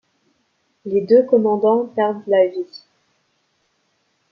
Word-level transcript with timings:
Les 0.83 1.01
deux 1.01 1.27
commandants 1.27 1.85
perdent 1.85 2.23
la 2.25 2.47
vie. 2.47 2.85